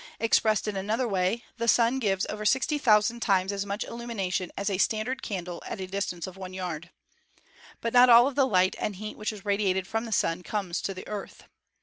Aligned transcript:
Expressed 0.19 0.67
in 0.67 0.75
another 0.75 1.07
way, 1.07 1.45
the 1.57 1.67
Sun 1.67 1.99
gives 1.99 2.25
over 2.25 2.43
60,000 2.43 3.19
times 3.19 3.51
as 3.51 3.67
much 3.67 3.83
illumination 3.83 4.51
as 4.57 4.67
a 4.67 4.79
standard 4.79 5.21
candle 5.21 5.61
at 5.67 5.79
a 5.79 5.85
distance 5.85 6.25
of 6.25 6.37
one 6.37 6.53
yard. 6.55 6.89
But 7.81 7.93
not 7.93 8.09
all 8.09 8.27
of 8.27 8.33
the 8.33 8.47
light 8.47 8.75
and 8.79 8.95
heat 8.95 9.15
which 9.15 9.31
is 9.31 9.45
radiated 9.45 9.85
from 9.85 10.05
the 10.05 10.11
Sun 10.11 10.41
comes 10.41 10.81
to 10.81 10.95
the 10.95 11.07
Earth. 11.07 11.43